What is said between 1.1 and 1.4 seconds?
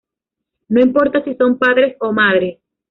si